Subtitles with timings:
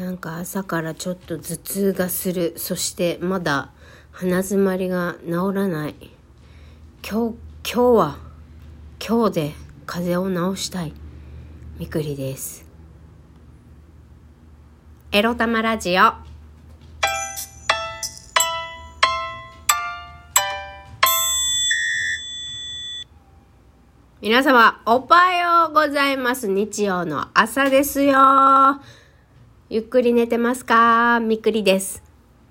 [0.00, 2.54] なんか朝からちょっと頭痛がする。
[2.56, 3.70] そしてまだ
[4.12, 5.94] 鼻づまりが治らない。
[7.06, 7.36] 今日
[7.70, 8.18] 今日は
[9.06, 9.52] 今日で
[9.84, 10.94] 風邪を治したい。
[11.78, 12.66] みくりです。
[15.12, 16.14] エロ玉ラジオ。
[24.22, 26.48] 皆様、おはようございます。
[26.48, 28.16] 日曜の朝ですよ。
[29.72, 31.20] ゆっくり寝てますか？
[31.20, 32.02] みくりです。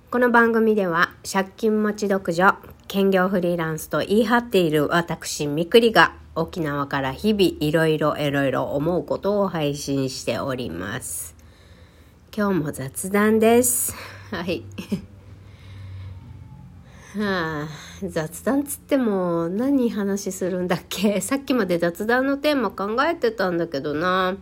[0.10, 2.56] この番組では、借金持ち独女、
[2.88, 11.36] 兼業フリーランスと言い張っている私みくりが、沖縄から日々いろいろいろいろ思うことを配信しております。
[12.34, 13.94] 今日も雑談です。
[14.32, 14.64] はい。
[17.20, 17.68] はあ、
[18.08, 21.20] 雑談つっても何話するんだっけ？
[21.20, 24.38] さっきまで雑談のテーマ考えてたんだけどな。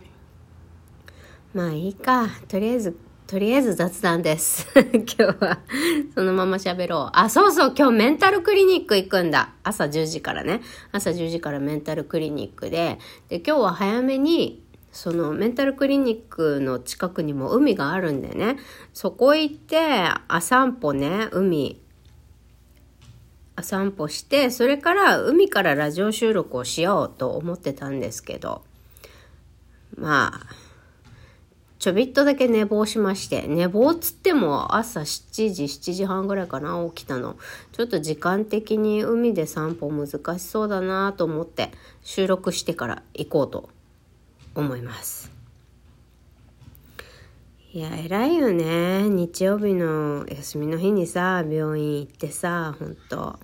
[1.58, 2.28] まあいいか。
[2.46, 4.68] とりあえず、とりあえず雑談です。
[4.94, 5.58] 今日は
[6.14, 7.10] そのまま喋ろう。
[7.14, 9.54] あ、そうそう、今日メンタルクリニック行くんだ。
[9.64, 10.60] 朝10時からね。
[10.92, 13.00] 朝10時からメンタルクリニックで。
[13.28, 18.56] で、今日は早めにそのメンタルクリニックの近くにも海があるんでね、
[18.94, 19.78] そこ行って、
[20.28, 21.82] あ散歩ね、海
[23.60, 28.62] 散歩してそれから海からラジオ収録をしようと思ってたんですけど
[29.96, 30.67] まあ
[31.78, 37.36] ちょびっとだけ寝坊しまして寝坊つっても朝7時7時半ぐらいかな起きたの。
[37.72, 41.70] ちょっと時間的に海で散歩難しそうだなと思って
[42.02, 43.68] 収録してから行こうと
[44.56, 45.30] 思います。
[47.72, 49.08] いや偉いよね。
[49.08, 53.38] 日曜日の休みの日にさ病院行ってさほんと。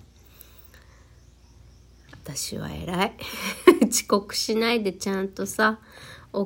[2.11, 3.13] 私は偉い。
[3.87, 5.79] 遅刻しないでちゃんとさ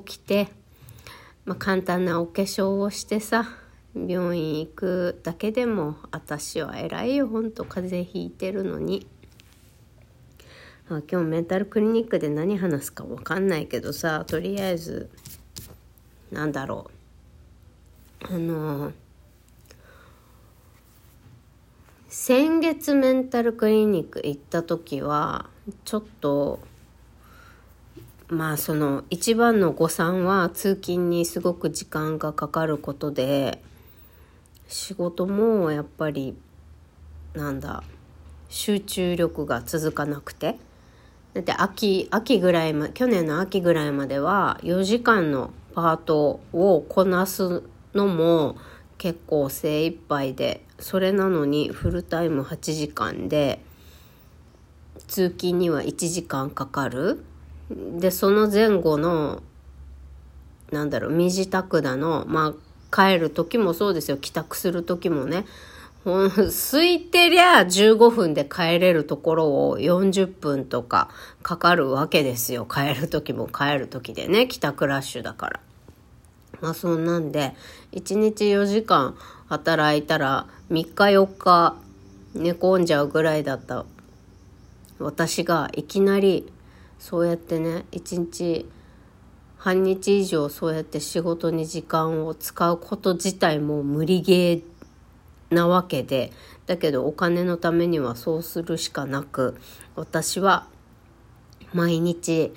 [0.06, 0.50] 起きて、
[1.50, 3.50] まあ、簡単なお化粧をしてさ
[3.96, 9.08] 病院行くだけでも私は偉いよほんと風邪ひいてるのに。
[10.90, 15.10] あ今日メンタルクリニックで何話すか分かんないけどさとりあえず
[16.32, 16.92] なんだろ
[18.30, 18.92] うあの
[22.08, 25.50] 先月メンタルクリニック行った時は
[25.84, 26.60] ちょっと
[28.30, 33.62] まあその一番の誤算は通勤にすごく時間がかかることで
[34.68, 36.38] 仕事もやっぱり
[37.34, 37.84] なんだ
[38.50, 40.58] 集中力が続かなくて。
[41.34, 47.62] だって秋秋ぐらいま去年の秋ぐらいまでは4時間のパートをこなす
[47.94, 48.58] のも
[48.98, 53.60] 結構精一杯でそれなのにフルタイム8時間で
[55.08, 57.24] 通勤には1時間かかる。
[57.70, 59.44] でその前後の
[60.72, 62.54] なんだろう身支度だのまあ
[62.96, 64.18] 帰る時もそうですよ。
[64.18, 65.46] 帰宅する時もね。
[66.06, 71.10] 空いてりゃ15分で帰れるところを40分とか
[71.44, 72.66] かかるわけですよ。
[72.66, 74.48] 帰る時も帰る時でね。
[74.48, 75.60] 帰宅ラッシュだから。
[76.62, 77.54] まあそんなんで
[77.92, 79.16] 1日4時間
[79.48, 81.76] 働いたら3日4日
[82.34, 83.86] 寝込んじゃうぐらいだった。
[85.00, 86.52] 私がいきなり
[87.00, 88.70] そうやってね一日
[89.58, 96.32] 半日以上そうやって仕事に時間を使うこと自体も無理ゲーなわけで
[96.66, 99.58] だけどお金のためにはそうするしかなく
[99.96, 100.68] 私は
[101.74, 102.54] 毎日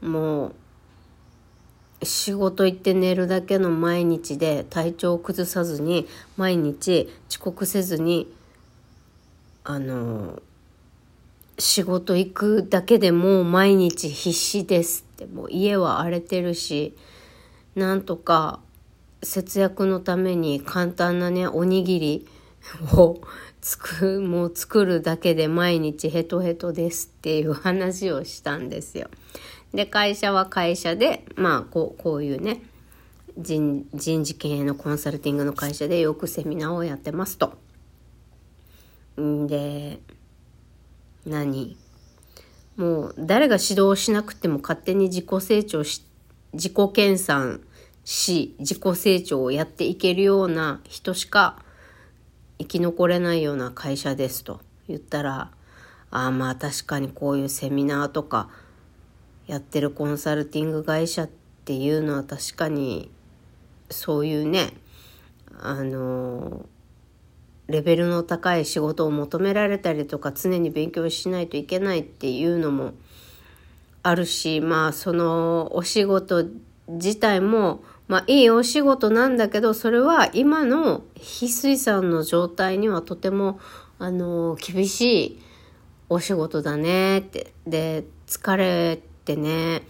[0.00, 0.54] もう
[2.02, 8.32] 仕事行って寝るだけの毎日で体調を崩さずに毎日遅刻せずに
[9.64, 10.40] あの
[11.60, 16.96] 仕事行くだけでもう毎日必死ですってもう家は荒れてるし
[17.74, 18.60] なんとか
[19.22, 22.26] 節約のために簡単なねおにぎり
[22.94, 23.20] を
[23.60, 29.08] 作もう作るだけで毎日ヘトヘトですっていう話をしたんですよ。
[29.74, 32.62] で会社は会社でまあこうこういうね
[33.36, 37.52] 人人事経営のコンサルティングの会社でよくセミナーをやってますと。
[39.20, 40.00] んで
[41.26, 41.76] 何？
[42.76, 46.04] もう誰が指導しなくても勝手に自己成長し
[46.54, 47.60] 自己研鑽
[48.04, 51.62] し自己成長をやっていけるような人しか
[52.58, 55.50] 生き残れないような会社ですと言ったら
[56.10, 58.48] ああまあ確かにこういうセミナーとか
[59.46, 61.30] やってるコンサルティング会社っ
[61.64, 63.10] ていうのは確かに
[63.90, 64.70] そういうね
[65.58, 66.79] あのー
[67.70, 72.92] レベルの高い仕事を求められたりとか常に勉強しないといけないっていうのも
[74.02, 76.46] あるしまあそのお仕事
[76.88, 83.60] 自体もまあいいお仕事なんだけど、それは今の翡翠さんの状態にはとても、
[84.00, 85.42] あの、厳しい
[86.08, 87.52] お仕事だねって。
[87.68, 89.82] で、疲れてね、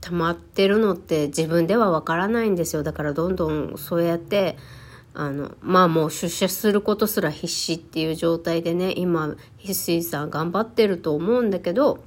[0.00, 2.82] 溜まってるのって自分ではわからないんですよ。
[2.82, 4.56] だからどんどんそうやって、
[5.14, 11.98] あの、まあもう出社することすら必死っていう状態でね、今、翡翠さん頑張ってると思うんだけど、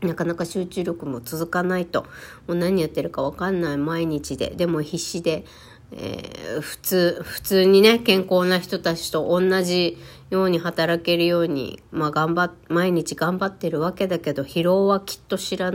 [0.00, 2.02] なかなか集中力も続かないと、
[2.46, 3.78] もう何やってるかわかんない。
[3.78, 5.44] 毎日で、でも必死で、
[5.92, 9.96] えー、普通、普通にね、健康な人たちと同じ
[10.30, 15.72] ように働けるように、まあ頑張っ、毎日頑張ってるわけだけど、疲労はきっと知ら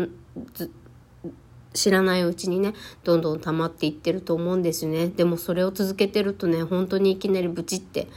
[0.53, 0.71] ず、
[1.73, 2.73] 知らないうちにね、
[3.03, 5.07] どんどん溜まっていってると思うんですね。
[5.07, 8.07] でもそれを続けてるとね、本当にいきなりブチって、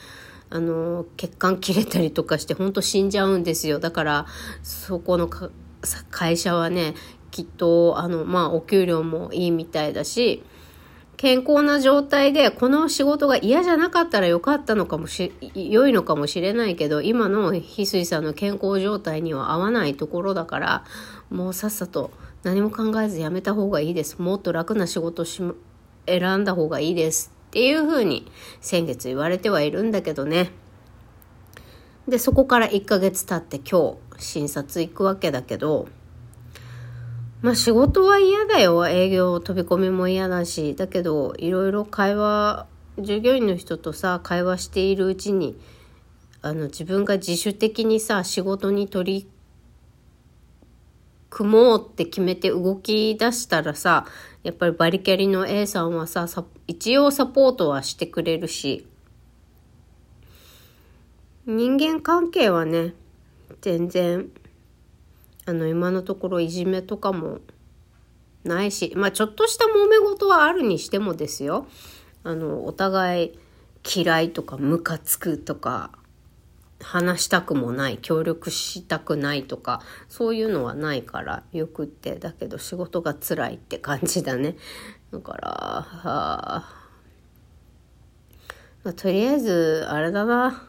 [0.50, 3.78] あの、血管切れたりとかして、本当死んじゃうんですよ。
[3.78, 4.26] だから、
[4.62, 5.28] そこの
[6.10, 6.94] 会社はね、
[7.31, 10.43] きっと、あの、まあ、お給料もいいみたいだし、
[11.16, 20.84] 健康な状態でこの仕事が嫌じゃなかったらよかったのかもし、良いのかもしれないけど、今の翡翠さんの健康状態には合わないところだから、
[21.31, 22.10] もうさっさと
[22.43, 24.21] 何も考えずやめた方がいいです。
[24.21, 25.43] もっと楽な仕事し、
[26.06, 27.33] 選んだ方がいいです。
[27.49, 28.31] っていうふうに
[28.61, 30.50] 先月言われてはいるんだけどね。
[32.09, 35.87] で、そこから1ヶ月経って今日診察行くわけだけど、
[37.43, 38.89] まあ仕事は嫌だよ。
[38.89, 40.75] 営業飛び込みも嫌だし。
[40.75, 42.67] だけど、いろいろ会話、
[42.99, 45.56] 従業員の人とさ、会話しているうちに、
[46.41, 49.29] あの、自分が自主的にさ、仕事に取り
[51.32, 54.06] 組もうって決めて動き出したらさ、
[54.43, 56.29] やっぱりバリキャリの A さんはさ、
[56.67, 58.87] 一応サポートはしてくれるし、
[61.46, 62.93] 人間関係はね、
[63.62, 64.29] 全然、
[65.46, 67.38] あの、今のところいじめとかも
[68.44, 71.67] ないし、まあちょっとした揉め事はあるにしてもですよ。
[72.25, 73.38] あの、お互い
[73.96, 75.93] 嫌いとかムカつくとか、
[76.82, 84.56] 話したくもない協力したくないとかそういうのはないからよくってだけど仕事が辛いって感じだね。
[85.12, 86.64] だからは
[88.84, 88.93] あ。
[88.94, 90.69] とりあえずあれだな。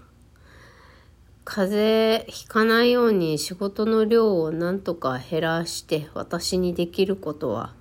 [1.45, 7.73] 風邪ひかないように仕事の量をなんとか減らして私にできることは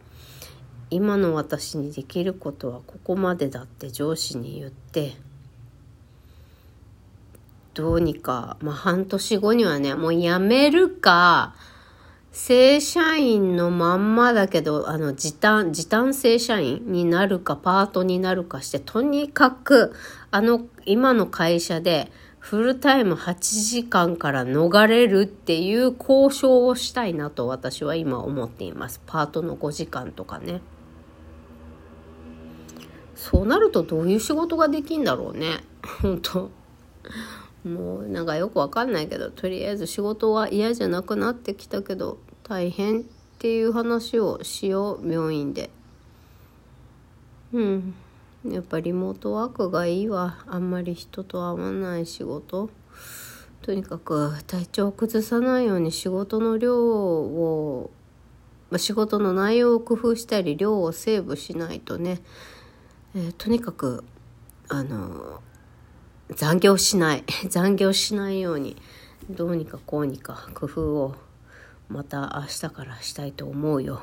[0.91, 5.13] 今の私にできることはここまでだって上司に言って
[7.75, 11.55] どうにか、まあ、半年後にはね、もう辞めるか、
[12.33, 19.95] 正社員のまんまだけど、あの、時短、時短正社員になるか、パートになるかして、とにかく、
[20.31, 29.01] あの、今の会社で、フルタイム8時間から逃れるっていう交渉をしたいなと私は今思っています。
[29.07, 30.61] パートの5時間とかね。
[33.15, 35.63] そうなるとどういう仕事ができんだろうね。
[36.03, 36.51] 本当
[37.65, 43.05] もうなんかよくわかんないけどとりあえず仕事は嫌じゃなくなってきたけど大変っ
[43.39, 45.71] ていう話をしよう病院で。
[47.53, 47.95] うん。
[48.49, 50.45] やっぱリモートワークがいいわ。
[50.47, 52.71] あんまり人と会わない仕事。
[53.63, 57.91] とにかく体調を崩さないように仕事の量を、
[58.71, 62.21] まあ、仕事の内容を工夫したり量をセーブしないとね、
[63.15, 64.03] えー、とにかく
[64.69, 65.41] あの
[66.37, 67.25] 残業しない。
[67.49, 68.77] 残業しないように、
[69.31, 71.15] どうにかこうにか工夫を
[71.89, 74.03] また明日からしたいと思うよ。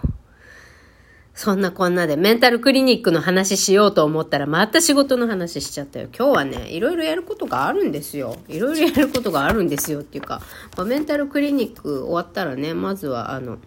[1.33, 6.09] そんなこんなでメンタルクリニックの話しようと思ったらまた仕事の話しちゃったよ。
[6.13, 8.35] 今日はね、いろいろやることがあるんですよ。
[8.49, 10.41] いろいろやることがあるんですよっていうか、
[10.75, 13.57] まあ、メンタルクリニック終わったらね、まずはあの、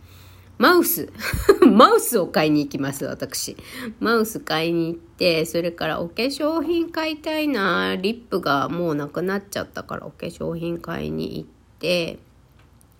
[0.58, 1.10] マウス。
[1.66, 3.56] マウスを買いに行きます、私。
[4.00, 7.96] マウス買いに行って、それからお化粧品買いたいな。
[7.96, 12.18] リップがもうなくなっちゃったからお化粧品買いに行って、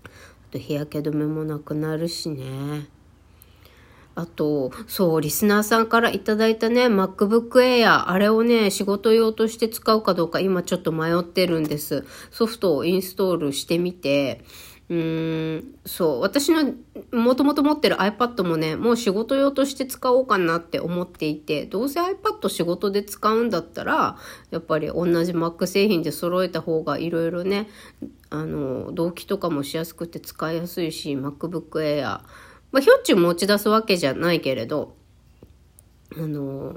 [0.04, 0.08] あ
[0.52, 2.88] と日焼け止めもなくなるしね。
[4.14, 12.04] あと、そう、リスナーさんからいただいたね、MacBook Air、あれをね、仕事用として使うかどうか今ちょっと迷ってるんです。
[12.30, 14.44] ソフトをインストールしてみて、
[14.92, 16.20] うーん、そう。
[16.20, 16.74] 私の
[17.12, 24.18] もともと持ってる iPad もね、もう仕事用として使おうかなって思っていて、どうせ iPad 仕事で使うんだったら、
[24.50, 27.70] やっぱり同じ Mac 製品で揃えた方がいろいろね、
[28.28, 32.20] あの、同期とかもしやすくて使いやすいし、MacBook Air。
[32.70, 34.94] まあ、ひょっちゅう持ち出すわけじゃないけれど、
[36.14, 36.76] あの、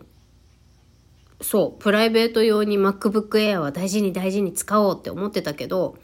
[1.42, 5.98] そう、プライベート用に MacBook Air は大事に大事に使おうって思ってたけど、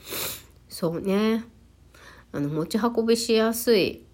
[0.68, 1.46] そうね。
[2.32, 4.06] あの、持ち運びしやすい、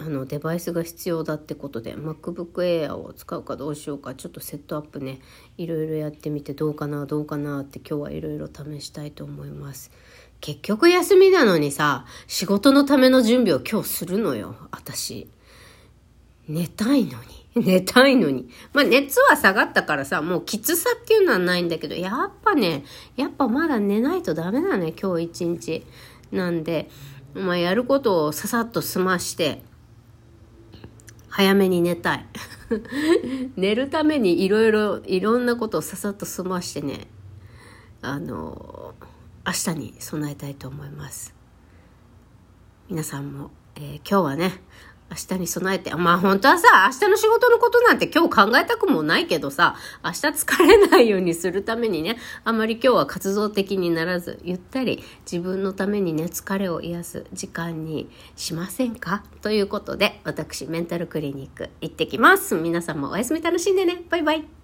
[0.00, 5.20] あのデバイスが必要だってことで MacBook Air を使うかどうしようかちょっとセットアップね
[5.58, 9.90] いろいろやってみてどうかなどうかなって今日はいろいろ試したいと思います
[10.40, 15.28] 結局休みなのにさ仕事のための準備を今日するのよ私
[16.48, 18.48] 寝たいのに寝たいのに。
[18.72, 22.84] まあ熱は下がったからさ、もうきつさっていうのはないんだけど、やっぱね、
[23.16, 25.84] やっぱまだ寝ないとダメだね、今日一日。
[26.32, 26.88] なんで、
[27.34, 29.62] まあやることをささっと済まして、
[31.28, 32.26] 早めに寝たい。
[33.56, 37.06] 寝るためにいろいろ、いろんなことをささっと済ましてね、
[38.02, 38.94] あの、
[39.46, 41.34] 明日に備えたいと思います。
[42.88, 44.60] 皆さんも、えー、今日はね、
[45.10, 49.74] 明日に備えて、まあ本当はさ、明日の仕事のことなんて今日考えたくもないけどさ、
[50.04, 59.24] 明日疲れないようにするためにね、あまり今日は活動的にならず、ゆったり自分のためにね、疲れを癒す時間にしませんか？
[59.42, 62.54] ということで、私、メンタルクリニック行ってきます。
[62.54, 64.04] 皆さんもお休み楽しんでね。
[64.08, 64.59] バイバイ。